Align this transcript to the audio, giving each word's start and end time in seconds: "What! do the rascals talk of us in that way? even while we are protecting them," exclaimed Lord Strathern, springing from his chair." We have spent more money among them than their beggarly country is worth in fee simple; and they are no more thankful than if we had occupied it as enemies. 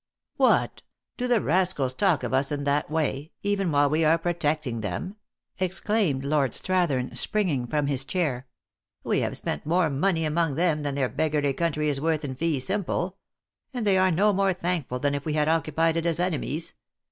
"What! 0.37 0.81
do 1.15 1.27
the 1.27 1.41
rascals 1.41 1.93
talk 1.93 2.23
of 2.23 2.33
us 2.33 2.51
in 2.51 2.63
that 2.63 2.89
way? 2.89 3.33
even 3.43 3.71
while 3.71 3.87
we 3.87 4.03
are 4.03 4.17
protecting 4.17 4.81
them," 4.81 5.15
exclaimed 5.59 6.25
Lord 6.25 6.53
Strathern, 6.55 7.13
springing 7.15 7.67
from 7.67 7.85
his 7.85 8.03
chair." 8.03 8.47
We 9.03 9.19
have 9.19 9.37
spent 9.37 9.63
more 9.63 9.91
money 9.91 10.25
among 10.25 10.55
them 10.55 10.81
than 10.81 10.95
their 10.95 11.07
beggarly 11.07 11.53
country 11.53 11.87
is 11.87 12.01
worth 12.01 12.25
in 12.25 12.33
fee 12.33 12.59
simple; 12.59 13.19
and 13.75 13.85
they 13.85 13.99
are 13.99 14.09
no 14.09 14.33
more 14.33 14.53
thankful 14.53 14.97
than 14.97 15.13
if 15.13 15.23
we 15.23 15.33
had 15.33 15.47
occupied 15.47 15.95
it 15.97 16.07
as 16.07 16.19
enemies. 16.19 16.73